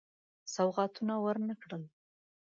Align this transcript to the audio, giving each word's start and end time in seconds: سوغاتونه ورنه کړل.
سوغاتونه 0.53 1.13
ورنه 1.25 1.53
کړل. 1.61 1.83